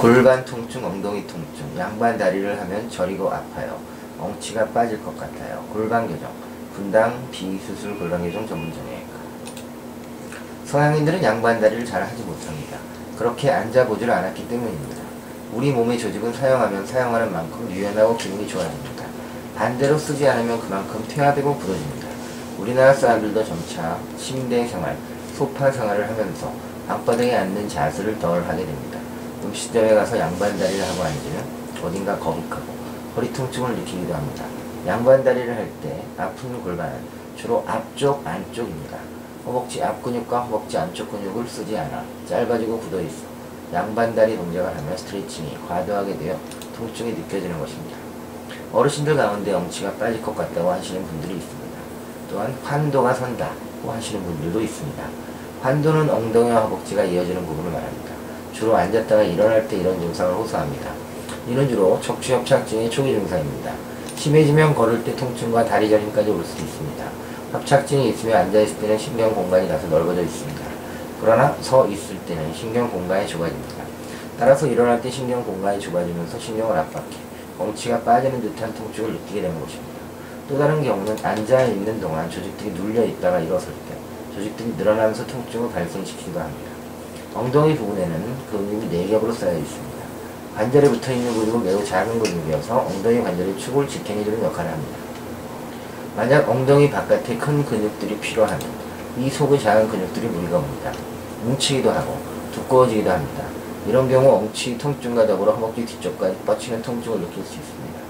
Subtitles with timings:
[0.00, 3.78] 골반 통증, 엉덩이 통증, 양반 다리를 하면 저리고 아파요.
[4.18, 5.64] 엉치가 빠질 것 같아요.
[5.72, 6.30] 골반 교정,
[6.74, 9.14] 분당 비수술 골반 교정 전문점이니까.
[10.66, 12.78] 서양인들은 양반 다리를 잘 하지 못합니다.
[13.16, 15.02] 그렇게 앉아보질 않았기 때문입니다.
[15.52, 19.04] 우리 몸의 조직은 사용하면 사용하는 만큼 유연하고 기능이 좋아집니다.
[19.54, 22.08] 반대로 쓰지 않으면 그만큼 퇴화되고 부러집니다.
[22.58, 24.96] 우리나라 사람들도 점차 침대 생활,
[25.34, 26.52] 소파 생활을 하면서
[26.88, 29.03] 방바닥에 앉는 자세를 덜 하게 됩니다.
[29.44, 31.44] 음식점에 가서 양반 다리를 하고 앉으면
[31.82, 32.74] 어딘가 거북하고
[33.16, 34.44] 허리 통증을 느끼기도 합니다.
[34.86, 36.98] 양반 다리를 할 때 아픈 골반은
[37.36, 38.96] 주로 앞쪽, 안쪽입니다.
[39.46, 43.24] 허벅지 앞 근육과 허벅지 안쪽 근육을 쓰지 않아 짧아지고 굳어 있어
[43.72, 46.38] 양반 다리 동작을 하면 스트레칭이 과도하게 되어
[46.76, 47.96] 통증이 느껴지는 것입니다.
[48.72, 51.78] 어르신들 가운데 엉치가 빠질 것 같다고 하시는 분들이 있습니다.
[52.30, 55.02] 또한 환도가 선다고 하시는 분들도 있습니다.
[55.62, 58.13] 환도는 엉덩이와 허벅지가 이어지는 부분을 말합니다.
[58.54, 60.90] 주로 앉았다가 일어날 때 이런 증상을 호소합니다.
[61.48, 63.72] 이는 주로 척추협착증의 초기 증상입니다.
[64.16, 67.04] 심해지면 걸을 때 통증과 다리 저림까지 올 수 있습니다.
[67.52, 70.60] 협착증이 있으면 앉아있을 때는 신경 공간이 다소 넓어져 있습니다.
[71.20, 73.84] 그러나 서 있을 때는 신경 공간이 좁아집니다.
[74.38, 77.16] 따라서 일어날 때 신경 공간이 좁아지면서 신경을 압박해
[77.58, 79.94] 엉치가 빠지는 듯한 통증을 느끼게 되는 것입니다.
[80.48, 83.96] 또 다른 경우는 앉아 있는 동안 조직들이 눌려 있다가 일어설 때
[84.34, 86.73] 조직들이 늘어나면서 통증을 발생시키기도 합니다.
[87.34, 90.04] 엉덩이 부분에는 근육이 네겹으로 쌓여 있습니다.
[90.56, 94.98] 관절에 붙어 있는 근육은 매우 작은 근육이어서 엉덩이 관절의 축을 지탱해주는 역할을 합니다.
[96.16, 98.60] 만약 엉덩이 바깥에 큰 근육들이 필요하면
[99.18, 100.92] 이 속의 작은 근육들이 무리가 옵니다.
[101.42, 102.18] 뭉치기도 하고
[102.52, 103.44] 두꺼워지기도 합니다.
[103.88, 108.00] 이런 경우 엉치 통증과 더불어 허벅지 뒤쪽까지 뻗치는 통증을 느낄 수 있습니다.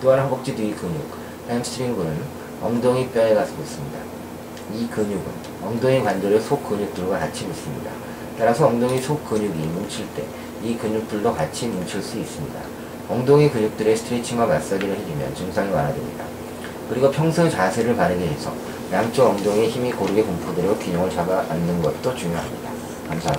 [0.00, 1.02] 또한 허벅지 뒤 근육,
[1.48, 2.16] 햄스트링 근은
[2.62, 4.17] 엉덩이 뼈에 가서 붙습니다.
[4.74, 5.24] 이 근육은
[5.64, 7.90] 엉덩이 관절의 속 근육들과 같이 붙습니다.
[8.38, 10.24] 따라서 엉덩이 속 근육이 뭉칠 때
[10.62, 12.60] 이 근육들도 같이 뭉칠 수 있습니다.
[13.08, 16.24] 엉덩이 근육들의 스트레칭과 마사지를 해주면 증상이 완화됩니다.
[16.90, 18.52] 그리고 평소 자세를 바르게 해서
[18.92, 22.70] 양쪽 엉덩이에 힘이 고르게 분포되려 균형을 잡아 앉는 것도 중요합니다.
[23.08, 23.34] 감사합니다.